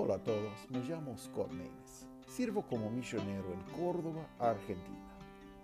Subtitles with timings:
[0.00, 2.06] Hola a todos, me llamo Scott Maines.
[2.28, 5.18] Sirvo como misionero en Córdoba, Argentina.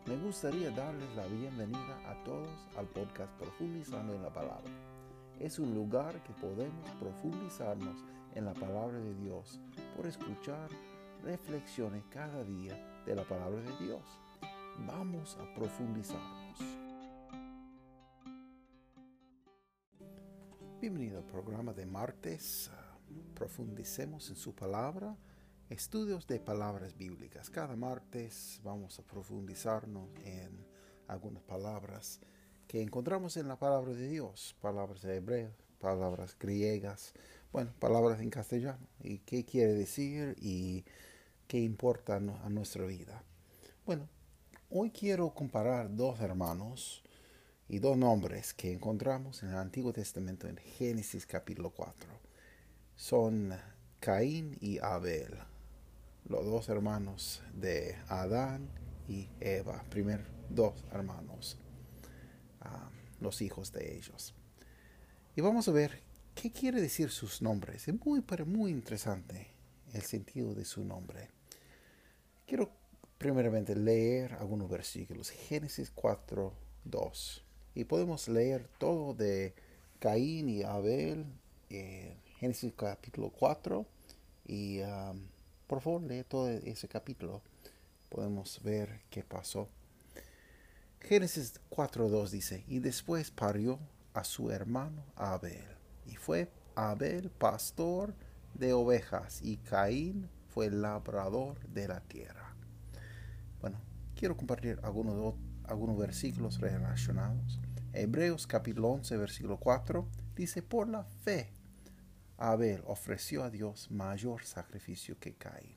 [0.06, 4.72] Me gustaría darles la bienvenida a todos al podcast Profundizando en la Palabra.
[5.38, 8.02] Es un lugar que podemos profundizarnos
[8.34, 9.60] en la palabra de Dios
[9.96, 10.68] por escuchar
[11.22, 12.74] reflexiones cada día
[13.06, 14.02] de la palabra de Dios.
[14.84, 16.58] Vamos a profundizarnos.
[20.80, 22.68] Bienvenido al programa de martes
[23.34, 25.16] profundicemos en su palabra,
[25.70, 27.50] estudios de palabras bíblicas.
[27.50, 30.64] Cada martes vamos a profundizarnos en
[31.08, 32.20] algunas palabras
[32.66, 37.12] que encontramos en la palabra de Dios, palabras de hebreo, palabras griegas,
[37.52, 40.84] bueno, palabras en castellano, y qué quiere decir y
[41.46, 43.22] qué importa a nuestra vida.
[43.84, 44.08] Bueno,
[44.70, 47.02] hoy quiero comparar dos hermanos
[47.68, 52.23] y dos nombres que encontramos en el Antiguo Testamento en Génesis capítulo 4
[52.96, 53.54] son
[54.00, 55.38] Caín y Abel,
[56.28, 58.68] los dos hermanos de Adán
[59.08, 61.58] y Eva, primer dos hermanos,
[62.60, 64.34] ah, los hijos de ellos.
[65.36, 66.02] Y vamos a ver
[66.34, 67.88] qué quiere decir sus nombres.
[67.88, 69.48] Es muy, muy interesante
[69.92, 71.28] el sentido de su nombre.
[72.46, 72.70] Quiero
[73.18, 75.30] primeramente leer algunos versículos.
[75.30, 76.52] Génesis 4,
[76.84, 77.44] 2.
[77.74, 79.54] Y podemos leer todo de
[79.98, 81.24] Caín y Abel.
[81.70, 83.86] Eh, Génesis capítulo 4
[84.48, 85.18] y um,
[85.66, 87.40] por favor lee todo ese capítulo.
[88.10, 89.66] Podemos ver qué pasó.
[91.00, 93.78] Génesis 4.2 dice, y después parió
[94.12, 95.64] a su hermano Abel.
[96.04, 98.12] Y fue Abel pastor
[98.52, 102.54] de ovejas y Caín fue labrador de la tierra.
[103.62, 103.78] Bueno,
[104.14, 105.34] quiero compartir algunos,
[105.64, 107.58] algunos versículos relacionados.
[107.94, 110.06] Hebreos capítulo 11, versículo 4
[110.36, 111.50] dice, por la fe
[112.36, 115.76] Abel ofreció a Dios mayor sacrificio que Caín,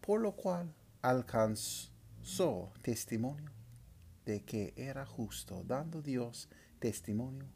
[0.00, 3.50] por lo cual alcanzó testimonio
[4.24, 7.46] de que era justo, dando Dios testimonio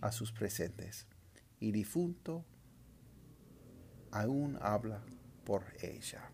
[0.00, 1.06] a sus presentes,
[1.58, 2.44] y difunto
[4.10, 5.02] aún habla
[5.44, 6.30] por ella.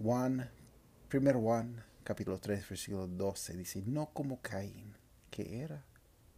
[0.00, 0.50] Juan,
[1.12, 4.96] 1 Juan, capítulo 3, versículo 12, dice, no como Caín,
[5.30, 5.84] que era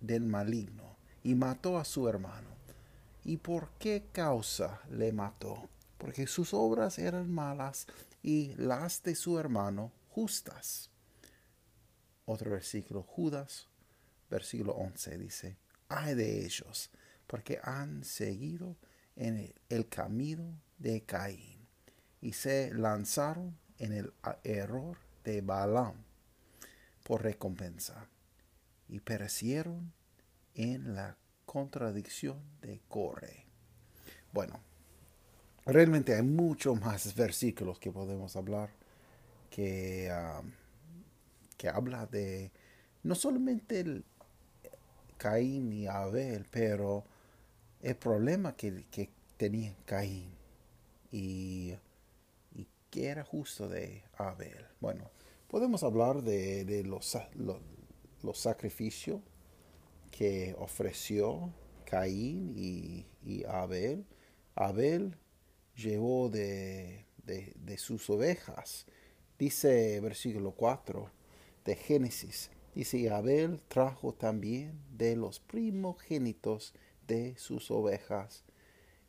[0.00, 0.94] del maligno
[1.24, 2.48] y mató a su hermano.
[3.24, 5.68] ¿Y por qué causa le mató?
[5.98, 7.86] Porque sus obras eran malas
[8.22, 10.90] y las de su hermano justas.
[12.26, 13.68] Otro versículo, Judas,
[14.30, 15.56] versículo 11, dice,
[15.88, 16.90] ay de ellos,
[17.26, 18.76] porque han seguido
[19.16, 21.66] en el camino de Caín
[22.20, 26.04] y se lanzaron en el error de Balaam
[27.02, 28.08] por recompensa
[28.88, 29.94] y perecieron
[30.54, 33.44] en la contradicción de Corre.
[34.32, 34.60] Bueno,
[35.66, 38.70] realmente hay muchos más versículos que podemos hablar
[39.50, 40.50] que, um,
[41.56, 42.50] que habla de
[43.03, 44.04] no solamente el
[45.16, 47.04] Caín y Abel, pero
[47.82, 50.32] el problema que, que tenía Caín
[51.12, 51.75] y,
[52.54, 54.66] y, que era justo de Abel.
[54.81, 55.10] Bueno,
[55.48, 57.59] podemos hablar de, de los, los,
[58.22, 59.20] los sacrificios
[60.16, 61.52] que ofreció
[61.84, 64.06] Caín y, Abel.
[64.54, 65.16] Abel
[65.75, 67.04] llevó de,
[67.78, 68.86] sus ovejas.
[69.41, 71.10] Dice versículo 4
[71.64, 72.50] de Génesis.
[72.76, 76.75] Dice, Abel trajo también de los primogénitos
[77.08, 78.44] de sus ovejas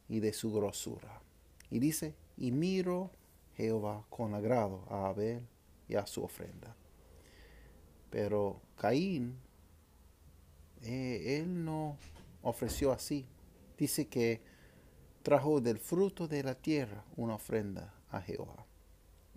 [0.09, 1.21] y de su grosura.
[1.69, 3.11] Y dice, y miro
[3.55, 5.41] Jehová con agrado a Abel
[5.87, 6.75] y a su ofrenda.
[8.09, 9.44] Pero Caín
[10.85, 11.97] eh, él no
[12.43, 13.25] ofreció así.
[13.77, 14.41] Dice que
[15.23, 18.65] trajo del fruto de la tierra una ofrenda a Jehová.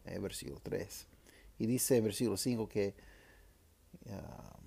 [0.05, 1.07] Eh, versículo 3.
[1.59, 2.95] Y dice versículo 5 que
[4.11, 4.59] ah,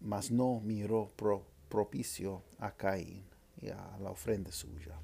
[0.00, 1.12] mas no miró
[1.68, 3.24] propicio a Caín
[3.60, 4.98] y a la ofrenda suya.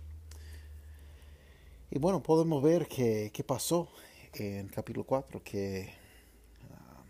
[1.90, 3.88] Y bueno, podemos ver que, pasó
[4.32, 5.92] en capítulo 4 que
[6.72, 7.04] ah,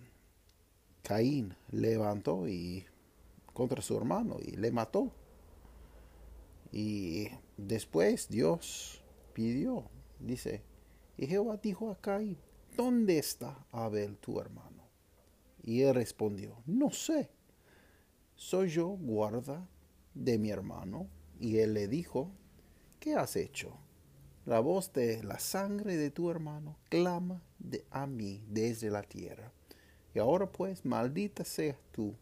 [1.03, 2.85] Caín levantó y
[3.57, 5.11] contra su hermano y le mató.
[6.73, 9.89] Y después Dios pidió,
[10.21, 10.63] dice,
[11.17, 12.37] y Jehová dijo a Caín,
[12.77, 14.85] ¿dónde está Abel tu hermano?
[15.63, 17.31] Y él respondió, no sé,
[18.35, 19.67] soy yo guarda
[20.13, 21.09] de mi hermano.
[21.41, 22.31] Y él le dijo,
[23.01, 23.75] ¿qué has hecho?
[24.45, 29.51] La voz de la sangre de tu hermano clama de, a mí desde la tierra.
[30.15, 32.15] Y ahora pues, maldita seas tú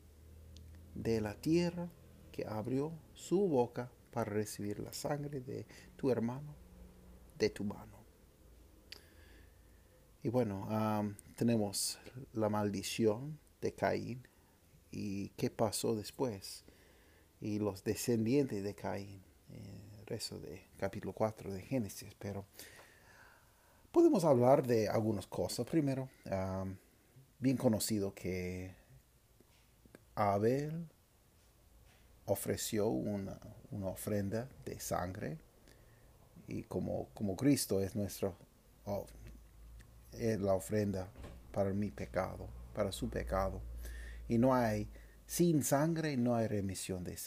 [0.94, 1.88] de la tierra
[2.32, 6.55] que abrió su boca para recibir la sangre de tu hermano
[7.38, 7.99] de tu mano.
[10.23, 10.69] Y bueno,
[11.37, 11.99] tenemos
[12.32, 14.26] la maldición de Caín
[14.91, 16.64] y qué pasó después
[17.41, 22.46] y los descendientes de Caín, el resto de capítulo 4 de Génesis, pero
[23.93, 25.67] podemos hablar de algunas cosas.
[25.67, 26.08] Primero,
[27.38, 28.75] bien conocido que
[30.14, 30.88] Abel
[32.26, 33.38] ofreció una,
[33.82, 35.38] ofrenda de sangre
[36.46, 38.37] y como, como Cristo es nuestro
[40.12, 41.08] es la ofrenda
[41.52, 43.61] para mi pecado, para su pecado.
[44.28, 44.88] Y no hay,
[45.26, 47.19] sin sangre no hay remisión de,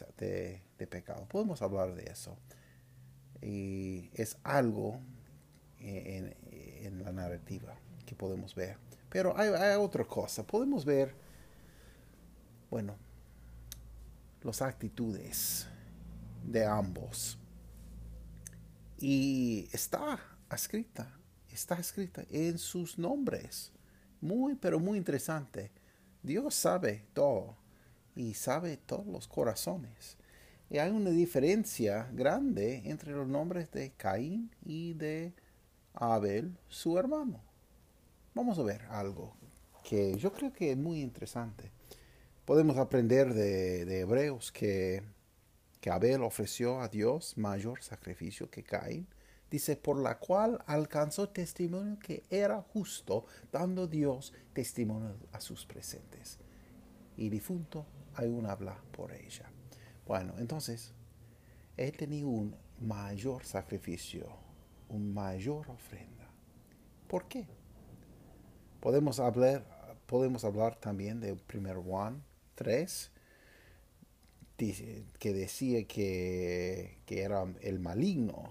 [0.78, 1.28] de, pecado.
[1.28, 2.38] Podemos hablar de eso.
[3.42, 5.00] Y es algo
[5.80, 6.36] en,
[6.81, 7.75] en la narrativa
[8.06, 8.78] que podemos ver.
[9.10, 10.45] Pero hay, hay, otra cosa.
[10.45, 11.13] Podemos ver,
[12.69, 12.96] bueno,
[14.42, 15.68] las actitudes
[16.44, 17.38] de ambos.
[19.00, 20.19] Y está
[20.52, 21.12] escrita,
[21.52, 23.72] está escrita en sus nombres.
[24.22, 25.72] Muy, pero muy interesante.
[26.24, 27.56] Dios sabe todo
[28.16, 30.18] y sabe todos los corazones.
[30.69, 35.34] Y hay una diferencia grande entre los nombres de Caín y de
[35.94, 37.42] Abel, su hermano.
[38.34, 39.36] Vamos a ver algo
[39.84, 41.72] que yo creo que es muy interesante.
[42.48, 45.04] Podemos aprender de, Hebreos que,
[45.82, 49.06] que Abel ofreció a Dios mayor sacrificio que Caín
[49.52, 56.40] dice, por la cual alcanzó testimonio que era justo, dando Dios testimonio a sus presentes.
[57.18, 57.86] Y difunto
[58.18, 59.52] un habla por ella.
[60.06, 60.94] Bueno, entonces,
[61.76, 64.26] él tenía un mayor sacrificio,
[64.88, 66.30] un mayor ofrenda.
[67.10, 67.46] ¿Por qué?
[68.80, 69.66] Podemos hablar,
[70.06, 72.24] podemos hablar también de 1 Juan
[72.57, 73.12] 3,
[74.57, 78.44] que decía que, que era el maligno,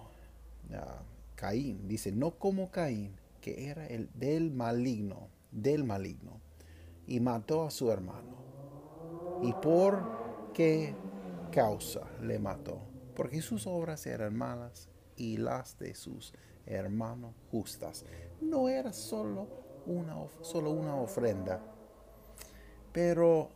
[1.35, 6.41] Caín, dice, no como Caín, que era el del maligno, del maligno,
[7.07, 8.37] y mató a su hermano.
[9.43, 10.95] ¿Y por qué
[11.53, 12.79] causa le mató?
[13.15, 16.33] Porque sus obras eran malas y las de sus
[16.67, 18.05] hermanos justas.
[18.41, 19.49] No era solo
[19.87, 21.61] una, solo una ofrenda,
[22.93, 23.51] pero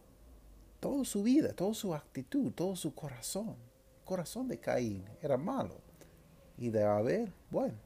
[0.81, 3.57] toda su vida, toda su actitud, todo su corazón,
[4.05, 5.81] corazón de Caín era malo
[6.57, 7.79] y de Abel, bueno.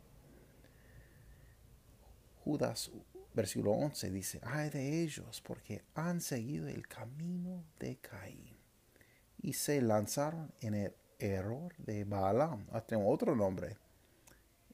[2.45, 2.91] Judas,
[3.35, 8.57] versículo 11 dice, ay de ellos, porque han seguido el camino de Caín
[9.43, 12.67] y se lanzaron en el error de Balaam.
[12.73, 13.77] Ah, tengo otro nombre.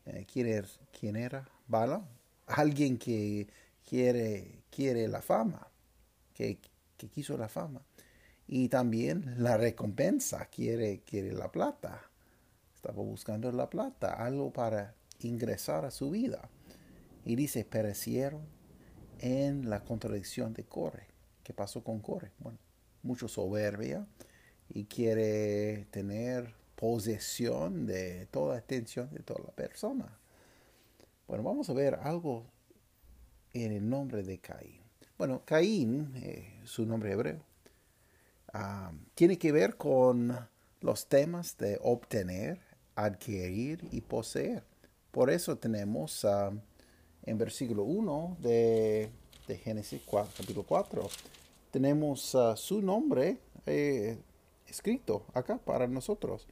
[0.06, 1.30] Eh, ¿quién, era, ¿Quién
[1.66, 2.06] Balaam?
[2.46, 3.48] Alguien que
[3.84, 5.66] quiere, quiere la fama,
[6.34, 6.58] que,
[6.96, 7.82] que quiso la fama.
[8.52, 12.10] Y también la recompensa, quiere, quiere la plata.
[12.74, 16.50] Estaba buscando la plata, algo para ingresar a su vida.
[17.24, 18.42] Y dice, perecieron
[19.20, 21.06] en la contradicción de Corre.
[21.44, 22.32] ¿Qué pasó con Corre?
[22.40, 22.58] Bueno,
[23.04, 24.04] mucho soberbia
[24.68, 30.18] y quiere tener posesión de toda atención de toda la persona.
[31.28, 32.46] Bueno, vamos a ver algo
[33.52, 34.80] en el nombre de Caín.
[35.16, 37.49] Bueno, Caín, eh, su nombre hebreo,
[38.52, 40.36] ah, tiene que ver con
[40.80, 42.60] los temas de obtener,
[42.94, 44.64] adquirir y poseer.
[45.10, 46.58] Por eso tenemos uh,
[47.24, 49.10] en versículo 1 de,
[49.46, 51.08] de, Génesis 4, capítulo 4,
[51.70, 54.18] tenemos uh, su nombre eh,
[54.66, 56.46] escrito acá para nosotros.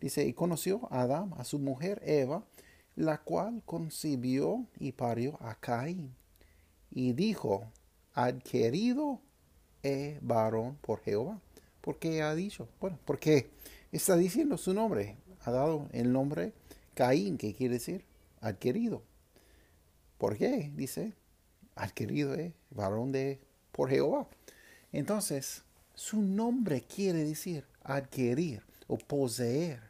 [0.00, 2.44] Dice, y conoció Adán a su mujer Eva,
[2.96, 6.14] la cual concibió y parió a Caín.
[6.90, 7.70] Y dijo,
[8.14, 9.20] adquirido
[9.82, 11.40] he varón por Jehová.
[11.80, 12.68] ¿Por qué ha dicho?
[12.80, 13.50] Bueno, porque
[13.92, 16.52] está diciendo su nombre ha dado el nombre
[16.94, 18.04] Caín, que quiere decir
[18.40, 19.02] adquirido.
[20.18, 20.70] ¿Por qué?
[20.74, 21.14] Dice,
[21.74, 23.40] adquirido es varón de
[23.72, 24.28] por Jehová.
[24.92, 25.62] Entonces,
[25.94, 29.80] su nombre quiere decir adquirir o poseer,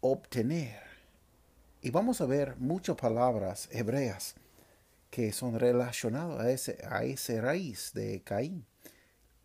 [0.00, 0.82] obtener.
[1.82, 4.34] Y vamos a ver muchas palabras hebreas
[5.14, 8.66] que son relacionadas a ese, a ese raíz de Caín.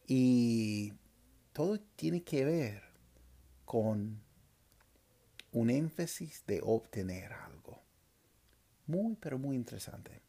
[0.08, 0.94] Y
[1.54, 2.82] todo tiene que ver
[3.66, 4.20] con
[5.52, 7.84] un énfasis de obtener algo.
[8.88, 10.24] Muy, pero muy interesante.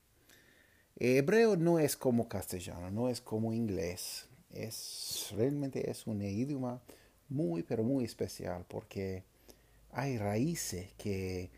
[0.97, 4.28] Hebreo no es como castellano, no es como inglés.
[4.50, 6.82] Es, realmente es un idioma
[7.30, 9.25] muy, pero muy especial porque
[9.92, 11.50] hay raíces que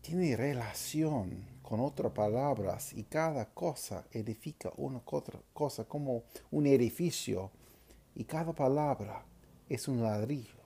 [0.00, 7.50] tienen relación con otras palabras y cada cosa edifica una otra cosa como un edificio
[8.14, 9.24] y cada palabra
[9.68, 10.58] es un ladrillo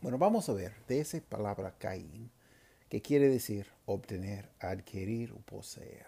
[0.00, 2.30] Bueno, vamos a ver de esa palabra Caín,
[2.88, 6.06] que quiere decir obtener, adquirir o poseer.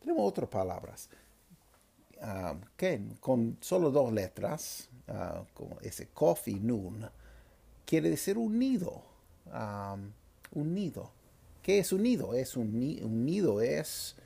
[0.00, 1.08] Tenemos otras palabras
[2.20, 2.56] ah,
[3.20, 6.08] con solo dos letras, uh, como ese
[6.46, 7.08] y nun,
[7.84, 9.02] quiere decir un nido.
[10.52, 11.10] Un nido.
[11.62, 12.34] ¿Qué es un nido?
[12.34, 12.68] Es un,
[13.02, 14.16] un nido es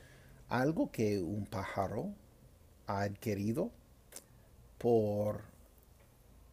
[0.49, 2.09] algo que un pájaro
[2.87, 3.71] ha adquirido
[4.77, 5.41] por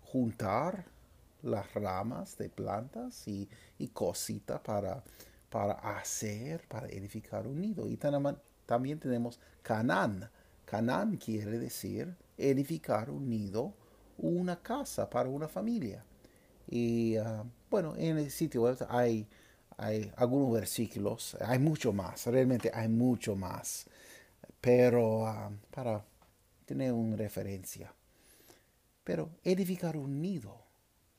[0.05, 0.87] juntar
[1.43, 3.49] las ramas de plantas y,
[3.79, 5.03] y cositas para,
[5.51, 7.89] para hacer, para edificar un nido.
[7.89, 7.97] Y
[8.67, 10.31] también tenemos Canán.
[10.65, 13.73] Canán quiere decir edificar un nido,
[14.19, 16.05] una casa para una familia.
[16.71, 19.27] Y ah, bueno, en el sitio web hay,
[19.79, 23.87] hay algunos versículos, hay mucho más, realmente hay mucho más,
[24.61, 26.05] pero ah, para
[26.67, 27.95] tener una referencia.
[29.05, 30.61] Pero edificar un nido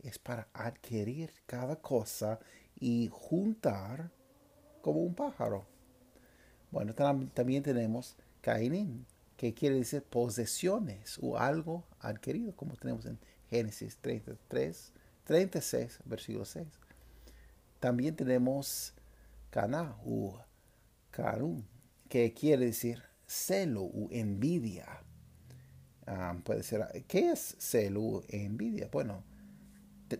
[0.03, 2.39] es para adquirir cada cosa
[2.79, 4.11] y juntar
[4.81, 5.65] como un pájaro.
[6.69, 9.05] Bueno, también tenemos Caín,
[9.37, 13.17] que quiere decir posesiones o algo adquirido, como tenemos en
[13.49, 16.67] Génesis 33, 36, versículo 6.
[17.79, 18.93] También tenemos
[19.49, 20.39] Cana o
[21.11, 21.65] Karun,
[22.07, 24.87] que quiere decir celo o envidia.
[26.05, 28.89] Ah, puede ser, ¿qué es celo o envidia?
[28.91, 29.23] Bueno,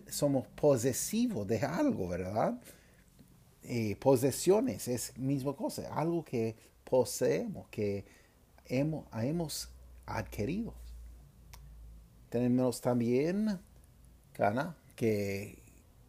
[0.08, 2.60] somos posesivos de algo, ¿verdad?
[3.62, 8.04] Eh, posesiones es misma cosa, algo que poseemos, que
[8.66, 9.68] hemos, hemos
[10.06, 10.74] adquirido.
[12.30, 13.58] Tenemos también
[14.32, 15.62] Kana, que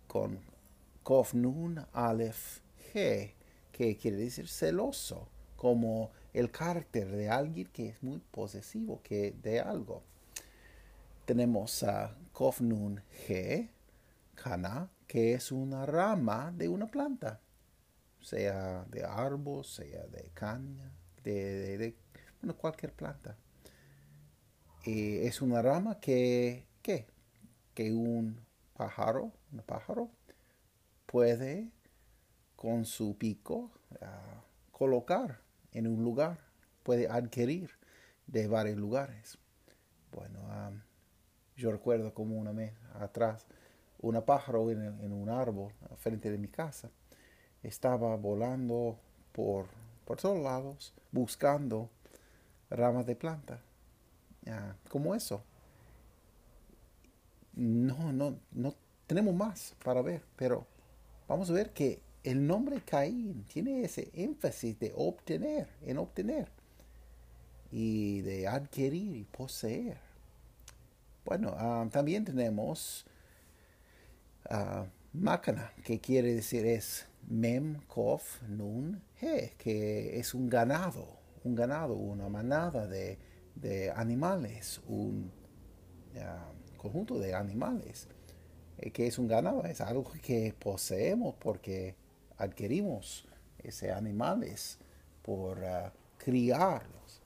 [0.08, 0.51] con
[1.04, 2.62] Kof Nun Aleph
[2.94, 3.34] G,
[3.72, 9.60] que quiere decir celoso, como el carácter de alguien que es muy posesivo que de
[9.60, 10.04] algo.
[11.26, 13.70] Tenemos a Kof Nun G,
[14.36, 17.42] Kana, que es una rama de una planta,
[18.20, 20.92] sea de árbol, sea de caña,
[21.24, 21.96] de,
[22.58, 23.38] cualquier planta.
[24.84, 28.40] Y es una rama que, que un
[28.76, 30.10] pájaro, un pájaro,
[31.12, 31.70] puede
[32.56, 33.70] con su pico
[34.02, 35.42] ah, colocar
[35.74, 36.40] en un lugar,
[36.84, 37.70] puede adquirir
[38.28, 39.38] de varios lugares.
[40.14, 40.72] Bueno, ah,
[41.58, 43.46] yo recuerdo como una vez atrás,
[44.00, 46.90] una pájaro en, un árbol frente de mi casa
[47.62, 48.98] estaba volando
[49.34, 49.68] por,
[50.06, 51.90] por todos lados buscando
[52.70, 53.62] ramas de planta.
[54.48, 55.44] Ah, como eso.
[57.54, 58.76] No, no, no
[59.08, 60.71] tenemos más para ver, pero
[61.32, 66.50] vamos a ver que el nombre Caín tiene ese énfasis de obtener, en obtener,
[67.72, 69.98] y de adquirir y poseer.
[71.24, 73.06] Bueno, ah, también tenemos
[74.50, 74.86] uh,
[75.86, 81.08] que quiere decir es mem, kof, nun, he, que es un ganado,
[81.46, 83.18] un ganado, una manada de,
[83.96, 85.32] animales, un
[86.78, 88.10] conjunto de animales,
[88.90, 91.96] que es un ganado, es algo que poseemos porque
[92.38, 93.28] adquirimos
[93.60, 94.80] ese animales
[95.22, 97.22] por uh, criarlos.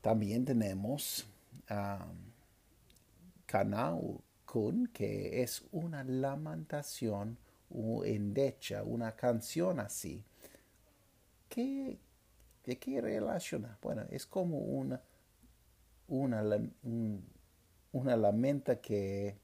[0.00, 1.28] También tenemos
[1.70, 2.28] um,
[4.44, 7.38] kun, que es una lamentación
[7.70, 10.24] o endecha, una canción así.
[11.48, 11.98] ¿Qué,
[12.64, 13.78] ¿De qué relaciona?
[13.82, 15.00] Bueno, es como una,
[16.08, 16.42] una,
[17.92, 19.38] una lamenta que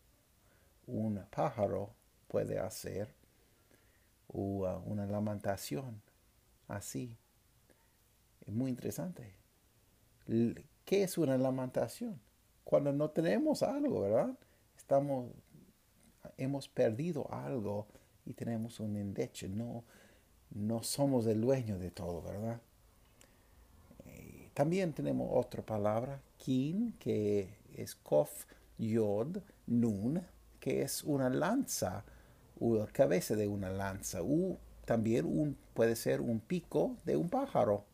[0.87, 1.95] un pájaro
[2.29, 3.15] puede hacer
[4.29, 6.03] o una lamentación
[6.69, 7.17] así.
[8.41, 9.35] Es muy interesante.
[10.85, 12.21] ¿Qué es una lamentación?
[12.65, 14.37] Cuando no tenemos algo, ¿verdad?
[14.77, 15.31] Estamos,
[16.37, 17.87] hemos perdido algo
[18.27, 19.49] y tenemos un endeche.
[19.49, 19.85] No,
[20.51, 22.61] no somos el dueño de todo, ¿verdad?
[24.07, 28.47] Eh, también tenemos otra palabra, kin, que es kof,
[28.79, 30.23] yod, nun,
[30.65, 32.03] que es una lanza
[32.59, 34.23] o cabeza de una lanza.
[34.23, 34.57] O
[34.87, 37.85] también un, puede ser un pico de un pájaro.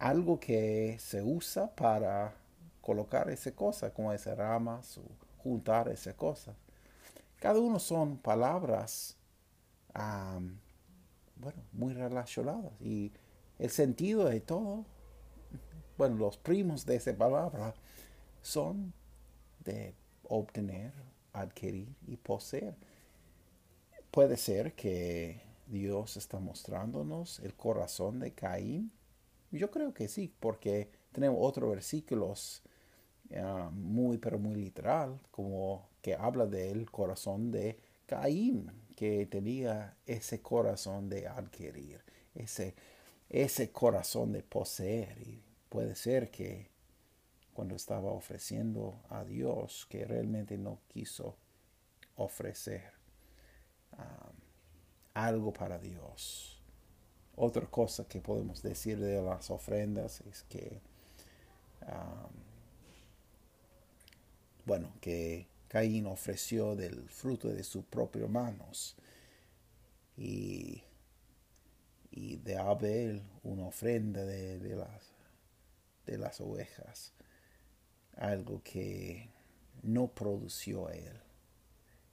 [0.00, 2.34] Algo que se usa para
[2.80, 5.02] colocar esa cosa, como esas ramas o
[5.40, 6.52] juntar esa cosa.
[7.38, 9.16] Cada uno son palabras,
[9.94, 12.72] bueno, muy relacionadas.
[12.80, 13.12] Y
[13.60, 14.84] el sentido de todo,
[15.96, 17.72] bueno, los primos de esa palabra
[18.42, 18.92] son
[19.60, 19.94] de
[20.24, 21.09] obtener
[21.40, 22.76] adquirir y poseer.
[24.10, 28.90] Puede ser que Dios está mostrándonos el corazón de Caín.
[29.52, 32.62] Yo creo que sí, porque tenemos otros versículos
[33.36, 40.40] ah, muy, pero muy literal, como que habla del corazón de Caín, que tenía ese
[40.42, 42.00] corazón de adquirir,
[42.34, 42.74] ese,
[43.28, 45.16] ese corazón de poseer.
[45.22, 46.68] Y puede ser que
[47.60, 51.36] cuando estaba ofreciendo a Dios, que realmente no quiso
[52.16, 52.90] ofrecer
[53.98, 54.34] um,
[55.12, 56.58] algo para Dios.
[57.36, 60.80] Otra cosa que podemos decir de las ofrendas es que,
[61.82, 62.32] um,
[64.64, 68.96] bueno, que Caín ofreció del fruto de sus propias manos
[70.16, 70.82] y,
[72.10, 75.12] y de Abel una ofrenda de, de, las,
[76.06, 77.12] de las ovejas,
[78.16, 79.30] algo que
[79.82, 81.20] no produció él.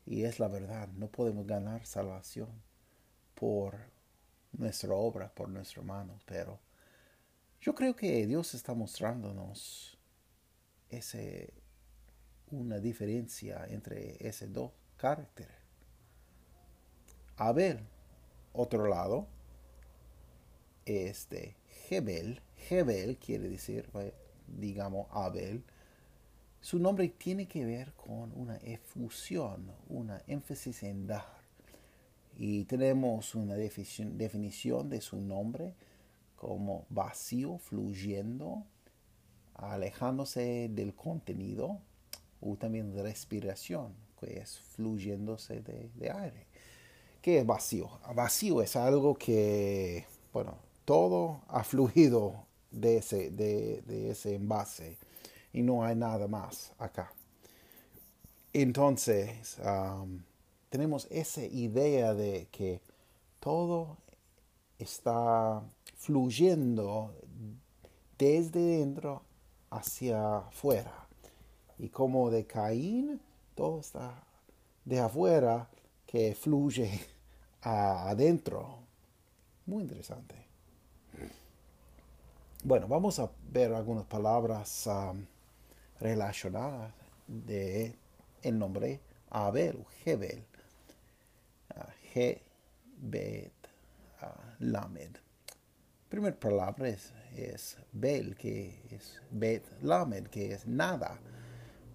[0.05, 2.49] Y es la verdad, no podemos ganar salvación
[3.35, 3.75] por
[4.53, 6.59] nuestra obra, por nuestra mano, pero
[7.61, 9.97] yo creo que Dios está mostrándonos
[10.89, 11.53] ese
[12.51, 15.55] una diferencia entre esos dos caracteres.
[17.35, 17.79] Abel,
[18.53, 19.27] otro lado,
[20.85, 21.55] este
[21.89, 23.89] Hebel, Hebel quiere decir,
[24.47, 25.63] digamos, Abel,
[26.61, 31.37] su nombre tiene que ver con una efusión, una énfasis en dar.
[32.37, 35.73] Y tenemos una definición de su nombre
[36.35, 38.63] como vacío, fluyendo,
[39.55, 41.79] alejándose del contenido,
[42.41, 46.45] o también respiración, que es fluyéndose de, aire.
[47.21, 47.89] ¿Qué es vacío?
[48.15, 54.97] Vacío es algo que, bueno, todo ha fluido de ese, de, ese envase
[55.57, 57.11] y no hay nada más acá.
[58.53, 60.21] Entonces, um,
[60.69, 62.79] tenemos esa idea de que
[63.39, 63.97] todo
[64.77, 65.63] está
[65.95, 67.11] fluyendo
[68.19, 69.23] desde dentro
[69.71, 71.07] hacia afuera.
[71.79, 73.19] Y como de Caín,
[73.55, 74.23] todo está
[74.85, 75.67] de afuera
[76.05, 77.01] que fluye
[77.61, 78.77] adentro.
[79.65, 80.35] Muy interesante.
[82.63, 85.25] Bueno, vamos a ver algunas palabras um,
[85.99, 86.93] relacionadas
[87.27, 87.95] de
[88.41, 90.43] el nombre Abel, Hebel,
[91.75, 91.79] uh,
[92.13, 93.53] Hebet,
[94.21, 94.25] uh,
[94.59, 95.17] Lamed.
[96.09, 101.19] Primera palabra es, es, Bel, que es Bet Lamed, que es nada.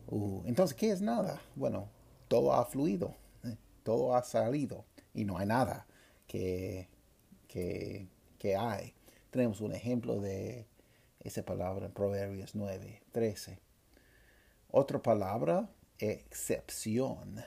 [0.09, 1.41] Uh, entonces, ¿qué es nada?
[1.55, 1.88] Bueno,
[2.29, 4.85] todo ha fluido, eh, todo ha salido
[5.15, 5.87] y no hay nada
[6.27, 6.88] que,
[7.49, 8.95] que, que hay.
[9.31, 10.67] Tenemos un ejemplo de
[11.21, 13.59] esa palabra en Proverbios 9, 13.
[14.73, 17.43] Otra palabra, excepción,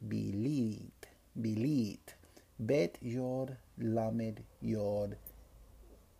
[0.00, 2.12] bilit, bilit,
[2.58, 5.16] bet yod, lamed yod,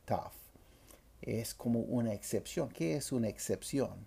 [0.04, 0.34] taf.
[1.20, 2.70] Es como una excepción.
[2.70, 4.06] ¿Qué es una excepción?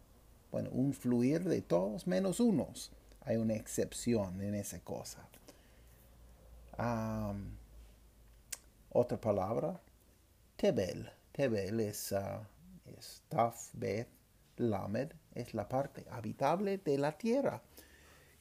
[0.52, 2.92] bueno, un fluir de todos menos unos.
[3.22, 5.28] Hay una excepción en esa cosa.
[8.90, 9.80] otra palabra,
[10.58, 11.10] Tebel.
[11.32, 12.44] Tebel es, uh,
[12.98, 14.08] es Taf Bet
[14.58, 17.62] Lamed, es la parte habitable de la tierra.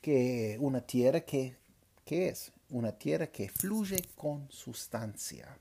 [0.00, 1.56] Que una tierra que,
[2.04, 2.52] ¿qué es?
[2.70, 5.58] Una tierra que fluye con sustancia.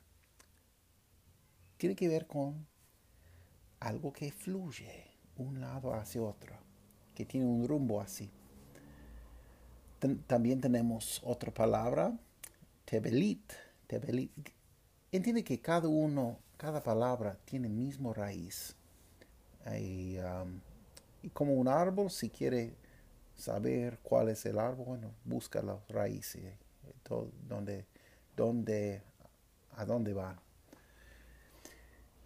[1.76, 2.66] Tiene que ver con
[3.80, 6.54] algo que fluye un lado hacia otro,
[7.14, 8.30] que tiene un rumbo así.
[10.26, 12.18] también tenemos otra palabra,
[12.84, 13.52] tebelit.
[13.86, 14.50] tebelit.
[15.12, 18.76] Entiende que cada uno, cada palabra tiene mismo raíz.
[19.66, 20.60] Um,
[21.22, 22.74] y como un árbol, si quiere
[23.36, 26.56] saber cuál es el árbol, bueno, busca las raíces, eh,
[27.48, 27.86] donde,
[28.36, 29.02] donde,
[29.76, 30.40] a dónde va.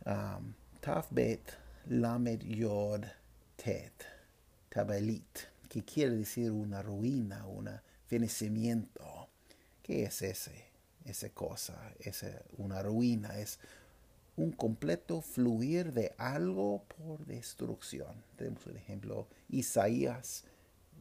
[0.07, 3.05] Um, tafbet Lamed Yod
[3.57, 4.05] Tet,
[4.69, 7.71] Tabalit, que quiere decir una ruina, un
[8.07, 9.29] fenecimiento.
[9.83, 10.73] ¿Qué es ese?
[11.05, 12.25] Esa cosa, es
[12.57, 13.59] una ruina, es
[14.37, 18.23] un completo fluir de algo por destrucción.
[18.37, 20.45] Tenemos un ejemplo, Isaías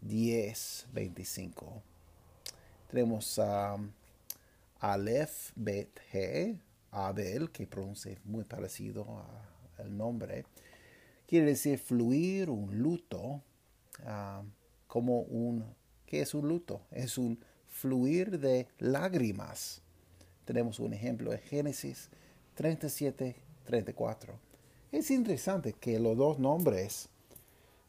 [0.02, 1.82] 10, 25.
[2.90, 3.78] Tenemos a
[4.80, 6.58] Aleph Bet He,
[6.92, 9.06] Abel, que pronuncia muy parecido
[9.78, 10.46] al nombre
[11.34, 13.42] quiere decir fluir, un luto,
[14.06, 14.44] ah,
[14.86, 15.66] como un,
[16.06, 16.82] ¿qué es un luto?
[16.92, 19.82] Es un fluir de lágrimas.
[20.46, 22.12] Tenemos un ejemplo en Génesis
[22.56, 23.36] 37,
[23.66, 24.34] 34.
[24.92, 27.10] Es interesante que los dos nombres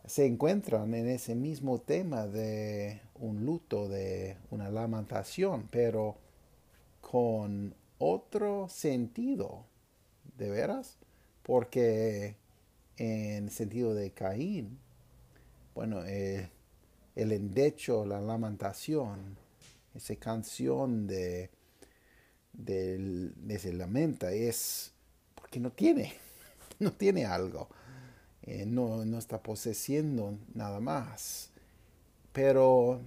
[0.07, 6.17] se encuentran en ese mismo tema de un luto, de una lamentación, pero
[7.01, 9.65] con otro sentido,
[10.37, 10.99] ¿de veras?
[11.43, 12.37] Porque
[12.97, 14.79] en el sentido de Caín,
[15.75, 16.51] bueno, eh,
[17.17, 19.37] el endecho, la lamentación,
[19.95, 21.51] esa canción de,
[22.55, 24.93] de, se lamenta es
[25.35, 26.15] porque no tiene,
[26.79, 27.69] no tiene algo,
[28.43, 31.51] eh, no, no está poseyendo nada más.
[32.33, 33.01] Pero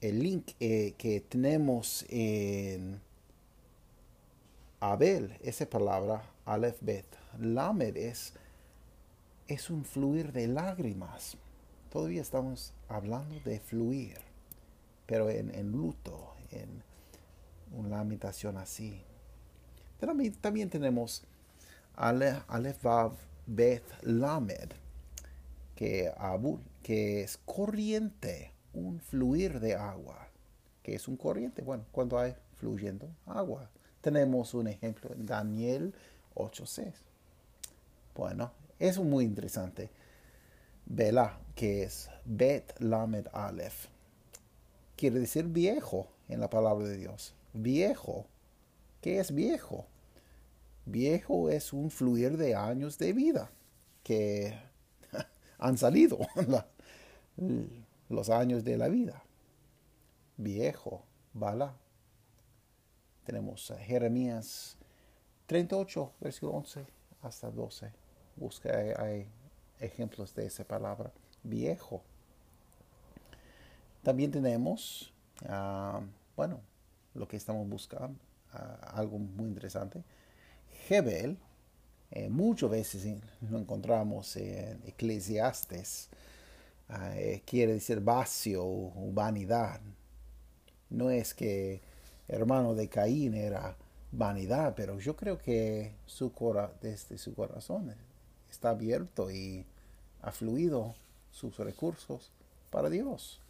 [0.00, 3.00] el link eh, que tenemos en
[4.80, 7.06] Abel, esa palabra, Aleph Bet,
[7.40, 8.32] Lamed es,
[9.48, 11.36] es un fluir de lágrimas.
[11.90, 14.18] Todavía estamos hablando de fluir,
[15.06, 16.82] pero en, luto, en
[17.72, 19.02] una lamentación así.
[20.40, 21.24] También, tenemos
[21.96, 23.12] Aleph Vav
[23.46, 24.70] Bet Lamed,
[25.74, 26.12] que,
[26.82, 30.28] que es corriente un fluir de agua.
[30.82, 31.62] que es un corriente?
[31.62, 33.68] Bueno, cuando hay fluyendo agua.
[34.00, 35.94] Tenemos un ejemplo en Daniel
[36.34, 36.92] 8.6.
[38.14, 39.90] Bueno, es muy interesante.
[40.86, 43.86] Vela, que es Bet Lamed Aleph.
[44.96, 47.34] Quiere decir viejo en la palabra de Dios.
[47.52, 48.26] Viejo.
[49.00, 49.86] ¿Qué es viejo?
[50.84, 53.50] Viejo es un fluir de años de vida
[54.02, 54.58] que
[55.58, 56.18] han salido.
[58.08, 59.22] los años de la vida.
[60.36, 61.74] Viejo, bala.
[63.24, 64.76] Tenemos Jeremías
[65.46, 66.86] 38, versículo 11
[67.22, 67.92] hasta 12.
[68.36, 69.26] Busca, hay,
[69.80, 71.12] ejemplos de esa palabra.
[71.42, 72.02] Viejo.
[74.02, 75.12] También tenemos,
[75.48, 76.00] ah,
[76.36, 76.60] bueno,
[77.14, 78.18] lo que estamos buscando,
[78.52, 80.02] ah, algo muy interesante.
[80.88, 81.38] Hebel,
[82.10, 83.06] eh, muchas veces
[83.50, 86.08] lo encontramos en Eclesiastes
[86.90, 89.80] eh, quiere decir vacío o vanidad.
[90.90, 91.82] No es que
[92.28, 93.76] hermano de Caín era
[94.10, 97.94] vanidad, pero yo creo que su cora, desde su corazón
[98.50, 99.66] está abierto y
[100.22, 100.94] ha fluido
[101.30, 102.30] sus recursos
[102.70, 103.40] para Dios.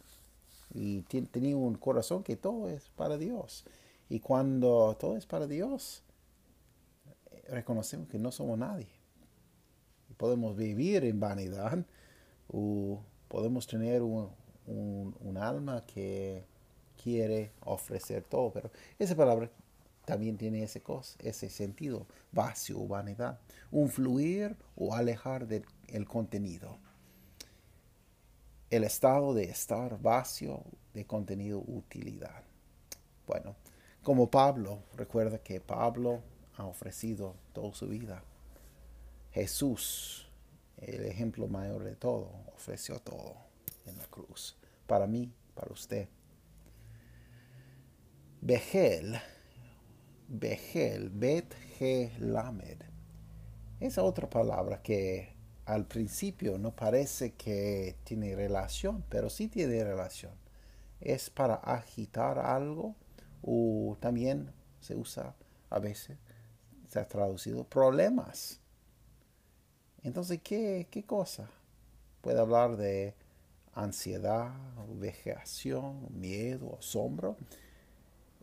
[0.73, 3.65] Y tenía un corazón que todo es para Dios.
[4.09, 6.03] Y cuando todo es para Dios,
[7.47, 8.89] reconocemos que no somos nadie.
[10.17, 11.85] Podemos vivir en vanidad
[12.51, 14.37] o podemos tener un,
[15.37, 16.43] alma que
[17.01, 19.49] quiere ofrecer todo, pero esa palabra
[20.05, 20.81] también tiene ese,
[21.19, 23.39] ese sentido, vacío, vanidad,
[23.71, 25.63] un fluir o alejar del
[26.07, 26.77] contenido.
[28.69, 32.43] El estado de estar vacío de contenido utilidad.
[33.25, 33.55] Bueno,
[34.03, 36.21] como Pablo, recuerda que Pablo
[36.57, 38.23] ha ofrecido toda su vida.
[39.31, 40.29] Jesús
[40.81, 43.35] el ejemplo mayor de todo, ofreció todo
[43.85, 46.07] en la cruz, para mí, para usted.
[48.41, 49.19] Behel,
[50.27, 51.53] Behel, Bet
[52.19, 52.77] Lamed,
[53.79, 55.33] esa otra palabra que
[55.73, 60.33] al principio no parece que tiene relación, pero sí tiene relación.
[61.01, 62.95] Es para agitar algo
[63.41, 64.51] o también
[64.81, 65.35] se usa
[65.69, 66.17] a veces,
[66.89, 68.59] se ha traducido problemas
[70.03, 71.49] entonces, ¿qué, cosa?
[72.21, 73.13] Puede hablar de
[73.73, 74.51] ansiedad,
[74.95, 77.37] vejación, miedo, asombro.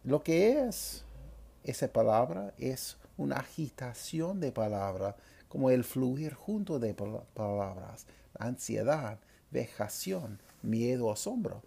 [0.05, 1.05] Lo que es
[1.65, 5.15] esa palabra es una agitación de palabras,
[5.49, 8.07] como el fluir junto de palabras,
[8.39, 9.19] ansiedad,
[9.51, 11.63] vejación, miedo, asombro.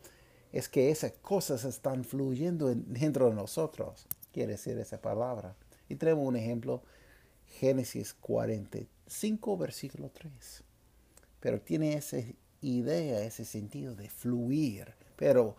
[0.52, 5.56] Es que esas cosas están fluyendo dentro de nosotros, quiere decir esa palabra.
[5.88, 6.84] Y tenemos un ejemplo,
[7.46, 10.64] Génesis 40 5 versículo 3.
[11.40, 12.18] Pero tiene esa
[12.62, 15.56] idea, ese sentido de fluir, pero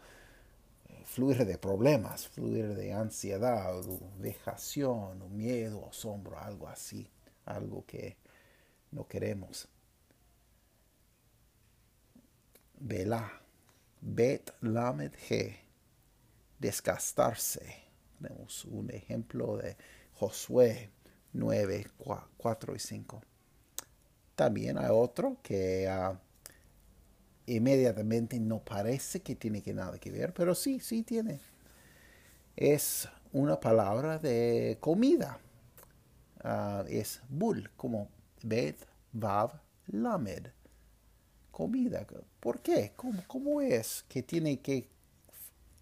[0.88, 3.74] eh, fluir de problemas, fluir de ansiedad,
[4.18, 7.09] vejación, miedo, asombro, algo así,
[7.54, 8.16] algo que
[8.90, 9.68] no queremos.
[12.78, 13.30] Vela,
[14.00, 15.60] bet lamed he,
[16.58, 17.74] desgastarse.
[18.20, 19.76] Tenemos un ejemplo de
[20.14, 20.90] Josué
[21.32, 21.86] 9,
[22.36, 23.22] 4 y 5.
[24.34, 26.18] También hay otro que ah,
[27.46, 31.40] inmediatamente no parece que tiene que nada que ver, pero sí, sí tiene.
[32.56, 35.38] Es una palabra de comida.
[36.42, 38.09] Ah, es bul, como
[38.42, 38.76] bet,
[39.12, 40.48] vav, lamed.
[41.50, 42.07] Comida.
[42.38, 42.92] ¿Por qué?
[42.96, 44.88] ¿Cómo, ¿Cómo, es que tiene que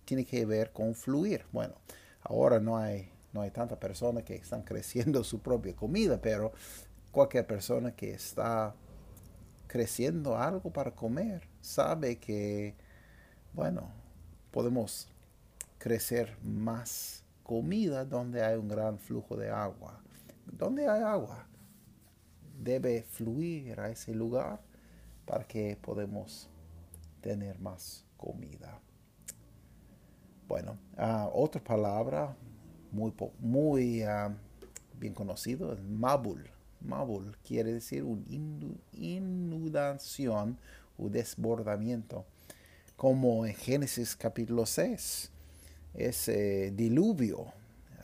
[0.05, 1.45] tiene que ver con fluir?
[1.53, 1.75] Bueno,
[2.23, 6.53] ahora no hay no hay tantas personas que están creciendo su propia comida, pero
[7.13, 8.75] cualquier persona que está
[9.67, 12.75] creciendo algo para comer sabe que,
[13.53, 13.91] bueno,
[14.51, 15.09] podemos
[15.79, 20.03] crecer más comida donde hay un gran flujo de agua.
[20.53, 21.47] Donde hay agua,
[22.59, 24.61] debe fluir a ese lugar
[25.25, 26.49] para que podamos
[27.21, 28.81] tener más comida.
[30.49, 32.35] Bueno, ah, otra palabra
[32.91, 34.35] muy, muy ah,
[34.99, 36.49] bien conocida es mabul.
[36.81, 38.25] Mabul quiere decir una
[38.93, 40.59] inundación
[40.97, 42.25] o desbordamiento,
[42.97, 45.31] como en Génesis capítulo 6,
[45.95, 47.53] ese diluvio,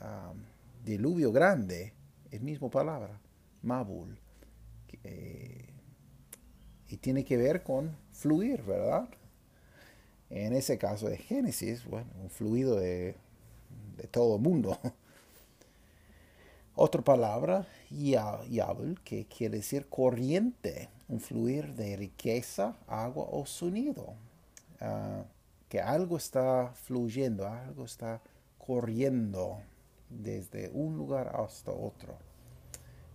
[0.00, 0.34] ah,
[0.84, 1.93] diluvio grande,
[2.34, 3.20] el mismo palabra,
[3.62, 4.18] mabul,
[6.88, 9.08] y tiene que ver con fluir, ¿verdad?
[10.30, 13.14] En ese caso de Génesis, bueno, un fluido de,
[14.10, 14.78] todo el mundo.
[16.74, 24.14] Otra palabra, yabul, que quiere decir corriente, un fluir de riqueza, agua o sonido.
[24.80, 25.24] Ah,
[25.68, 28.20] que algo está fluyendo, algo está
[28.58, 29.60] corriendo
[30.08, 32.16] desde un lugar hasta otro.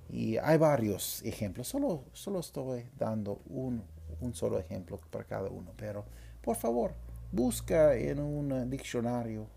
[0.09, 3.83] Y hay varios ejemplos, solo, solo estoy dando un,
[4.21, 6.05] un solo ejemplo para cada uno, pero
[6.41, 6.93] por favor,
[7.31, 9.47] busca en un diccionario,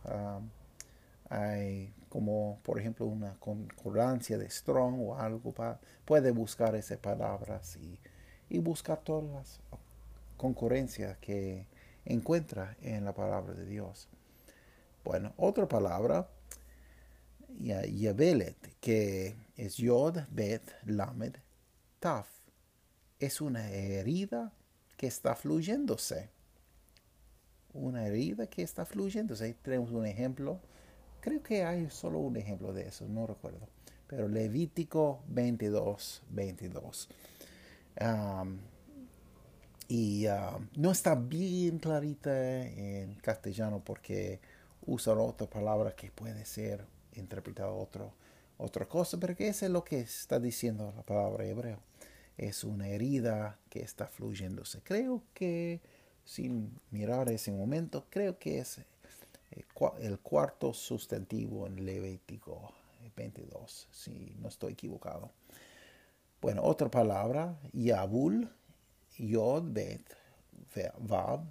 [1.30, 5.54] hay como por ejemplo una concordancia de Strong o algo,
[6.04, 7.98] puede buscar esas palabras y,
[8.50, 9.60] y buscar todas las
[10.36, 11.66] concurrencias que
[12.04, 14.08] encuentra en la palabra de Dios.
[15.04, 16.28] Bueno, otra palabra,
[17.60, 21.36] Yabelet, que es Yod, Bet, Lamed,
[22.00, 22.28] Taf.
[23.18, 24.52] Es una herida
[24.96, 26.30] que está fluyéndose
[27.74, 29.34] una herida que está fluyendo.
[29.40, 30.60] Ahí tenemos un ejemplo.
[31.20, 33.68] Creo que hay solo un ejemplo de eso, no recuerdo.
[34.06, 37.08] Pero Levítico 22, 22.
[39.88, 40.26] y
[40.76, 44.40] no está bien clarita en castellano porque
[44.84, 48.12] usan otra palabra que puede ser interpretada otro,
[48.58, 51.78] otra cosa, pero que eso es lo que está diciendo la palabra hebreo.
[52.36, 54.80] Es una herida que está fluyéndose.
[54.82, 55.80] Creo que
[56.24, 58.84] sin mirar ese momento, creo que es eh,
[60.00, 62.72] el cuarto sustantivo en Levítico
[63.16, 65.30] 22, si no estoy equivocado.
[66.40, 68.50] Bueno, otra palabra, Yabul,
[69.18, 70.16] Yod, Bet,
[70.98, 71.44] Vav,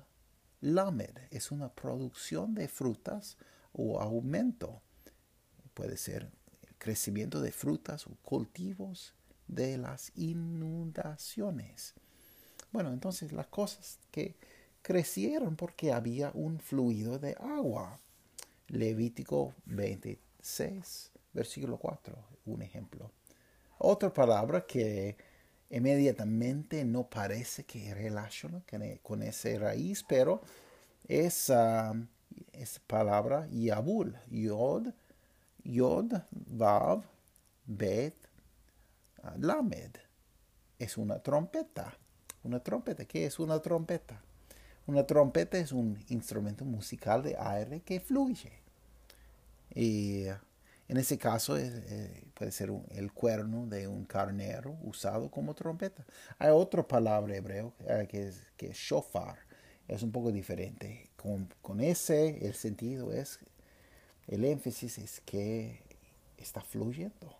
[0.62, 3.38] Lamed, es una producción de frutas
[3.74, 4.82] o aumento.
[5.74, 6.30] Puede ser
[6.78, 9.14] crecimiento de frutas o cultivos
[9.48, 11.94] de las inundaciones.
[12.72, 14.36] Bueno, entonces las cosas que
[14.82, 18.00] crecieron porque había un fluido de agua.
[18.68, 23.12] Levítico 26, versículo 4, un ejemplo.
[23.78, 25.18] Otra palabra que
[25.70, 28.64] inmediatamente no parece que relaciona
[29.04, 30.42] con esa raíz, pero
[31.08, 32.06] es uh,
[32.88, 34.94] palabra Yabul, Yod,
[35.63, 37.04] Yod, Vav,
[37.65, 38.15] Bet,
[39.38, 39.97] Lamed.
[40.80, 41.93] Es una trompeta.
[42.43, 43.06] Una trompeta.
[43.06, 44.21] ¿Qué es una trompeta?
[44.88, 48.52] Una trompeta es un instrumento musical de aire que fluye.
[49.74, 50.26] Y
[50.88, 56.06] en ese caso eh, puede ser el cuerno de un carnero usado como trompeta.
[56.39, 59.38] Hay otra palabra hebreo eh, que, es, que shofar.
[59.88, 61.10] Es un poco diferente.
[61.15, 63.39] Con, con ese el sentido es,
[64.32, 65.84] el énfasis es que
[66.38, 67.36] está fluyendo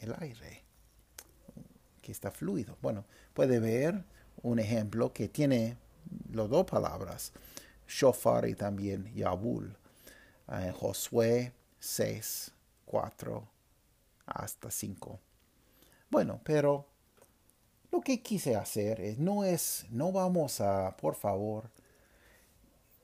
[0.00, 0.64] el aire.
[2.02, 2.76] Que está fluido.
[2.82, 4.04] Bueno, puede ver
[4.42, 5.76] un ejemplo que tiene
[6.32, 7.32] las dos palabras,
[7.86, 9.76] shofar y también yabul,
[10.48, 12.50] en Josué 6,
[12.84, 13.48] 4
[14.26, 15.20] hasta 5.
[16.10, 16.84] Bueno, pero
[17.92, 21.70] lo que quise hacer es, no es, no vamos a, por favor,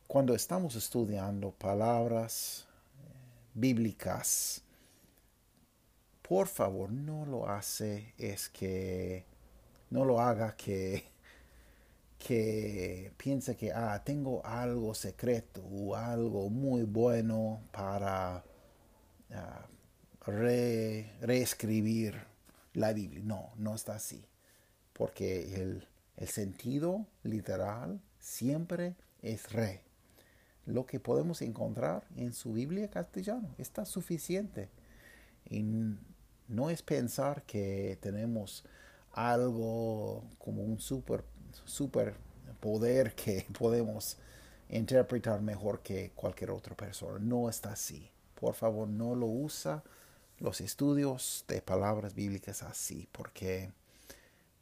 [0.09, 2.70] cuando estamos estudiando palabras eh,
[3.55, 4.63] bíblicas,
[6.23, 9.25] por favor, no lo hace, es que,
[9.91, 11.05] no lo haga que
[12.21, 18.45] que piensa que ah, tengo algo secreto o algo muy bueno para
[19.33, 19.67] ah,
[20.27, 22.15] reescribir
[22.75, 23.23] la Biblia.
[23.25, 24.23] No, no está así.
[24.93, 29.81] Porque el, el sentido literal siempre es re.
[30.66, 34.68] Lo que podemos encontrar en su Biblia castellano está suficiente.
[35.49, 35.64] Y
[36.49, 38.64] no es pensar que tenemos
[39.12, 41.25] algo como un super
[41.64, 42.14] super
[42.61, 44.18] poder que podemos
[44.68, 47.18] interpretar mejor que cualquier otra persona.
[47.18, 48.11] No está así.
[48.35, 49.83] Por favor, no lo usa
[50.38, 53.73] los estudios de palabras bíblicas así, porque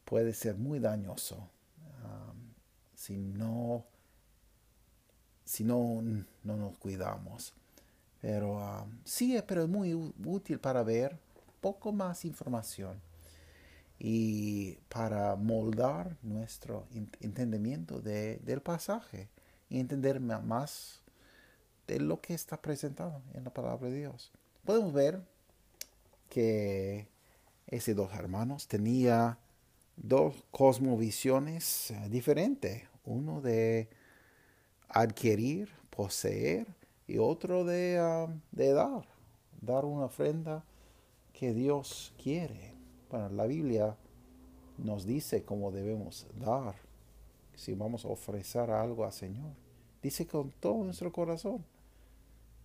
[0.04, 1.37] puede ser muy dañoso
[2.02, 2.52] um,
[2.96, 3.84] si no
[5.48, 6.02] si no,
[6.44, 7.54] no nos cuidamos.
[8.20, 11.18] Pero um, sí, pero es muy útil para ver
[11.62, 13.00] poco más información
[13.98, 16.87] y para moldar nuestro
[17.20, 19.28] entendimiento del pasaje
[19.70, 21.00] y entender más
[21.87, 24.30] de lo que está presentado en la palabra de Dios.
[24.66, 25.22] Podemos ver
[26.28, 27.08] que
[27.66, 29.38] ese dos hermanos tenía
[29.96, 33.88] dos cosmovisiones eh, diferentes, uno de
[34.88, 36.66] adquirir, poseer
[37.07, 39.05] y otro de, ah, de dar,
[39.61, 40.64] dar una ofrenda
[41.33, 42.74] que Dios quiere.
[43.11, 43.96] Bueno, la Biblia
[44.77, 46.74] nos dice cómo debemos dar
[47.55, 49.53] si vamos a ofrecer algo al Señor.
[50.03, 51.64] Dice con todo nuestro corazón,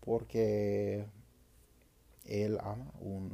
[0.01, 1.05] porque
[2.25, 3.33] Él ama un,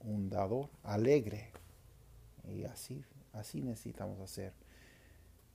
[0.00, 1.50] un dador alegre.
[2.52, 4.52] Y así, así necesitamos hacer.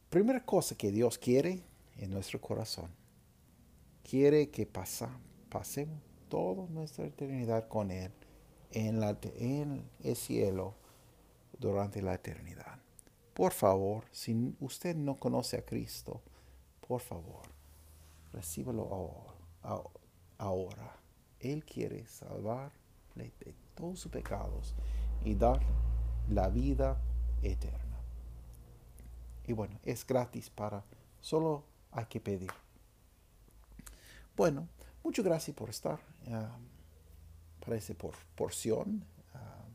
[0.09, 1.63] Primera cosa que Dios quiere
[1.97, 2.89] en nuestro corazón.
[4.03, 5.09] Quiere que pasa,
[5.49, 8.11] pasemos toda nuestra eternidad con Él
[8.71, 10.75] en, el cielo
[11.59, 12.79] durante la eternidad.
[13.33, 16.21] Por favor, si usted no conoce a Cristo,
[16.87, 17.43] por favor,
[18.31, 19.25] recíbelo
[20.37, 20.99] ahora.
[21.39, 24.75] Él quiere salvarle de todos sus pecados
[25.23, 25.61] y dar
[26.29, 27.01] la vida
[27.41, 27.99] eterna.
[29.45, 30.83] Y bueno, es gratis para,
[31.19, 32.51] solo hay que pedir.
[34.35, 34.67] Bueno,
[35.03, 35.99] muchas gracias por estar
[36.31, 36.57] ah,
[37.63, 39.03] para esa por, porción.
[39.33, 39.65] Ah,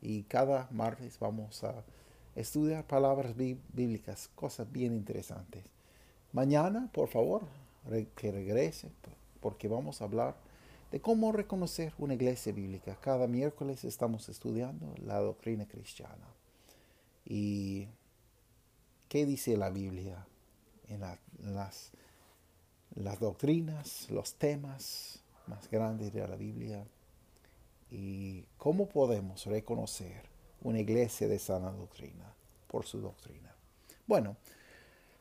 [0.00, 1.84] y cada martes vamos a
[2.34, 5.64] estudiar palabras bíblicas, cosas bien interesantes.
[6.32, 7.42] Mañana, por favor,
[8.16, 8.90] que regrese,
[9.40, 10.36] porque vamos a hablar
[10.92, 12.96] de cómo reconocer una iglesia bíblica.
[13.00, 16.34] Cada miércoles estamos estudiando la doctrina cristiana.
[17.24, 17.88] ¿Y
[19.08, 20.26] qué dice la Biblia
[20.90, 21.92] en, las,
[22.94, 26.84] las doctrinas, los temas más grandes de la Biblia?
[27.90, 30.28] ¿Y cómo podemos reconocer
[30.62, 32.34] una iglesia de sana doctrina
[32.68, 33.54] por su doctrina?
[34.06, 34.36] Bueno,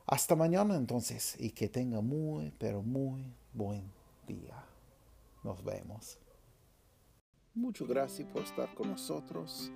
[0.06, 3.92] hasta mañana entonces y que tenga muy, pero muy buen
[4.28, 4.64] día.
[5.44, 6.18] Nos vemos.
[7.54, 9.72] Muchas gracias por estar con nosotros.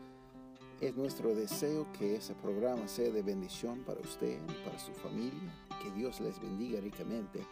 [0.82, 5.54] Es nuestro deseo que ese programa sea de bendición para usted y para su familia.
[5.82, 7.46] Que Dios les bendiga ricamente.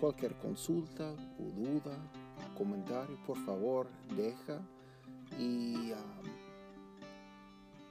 [0.00, 1.96] Cualquier consulta o duda,
[2.56, 4.60] comentario, por favor, deja
[5.38, 5.96] y um,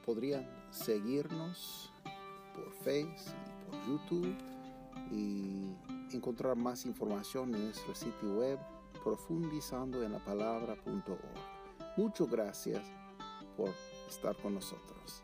[0.05, 1.91] podrían seguirnos
[2.53, 4.35] por Facebook y por YouTube
[5.11, 5.75] y
[6.15, 8.59] encontrar más información en nuestro sitio web
[9.03, 11.97] profundizando en la palabra.org.
[11.97, 12.83] Muchas gracias
[13.55, 13.69] por
[14.07, 15.23] estar con nosotros.